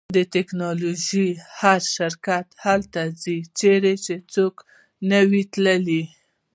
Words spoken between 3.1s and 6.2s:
ځي چیرې چې څوک نه وي تللی